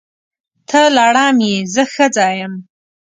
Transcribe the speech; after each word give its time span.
ته 0.69 0.81
لړم 0.97 1.37
یې! 1.47 1.55
زه 1.73 1.83
ښځه 1.93 2.27
یم. 2.39 2.53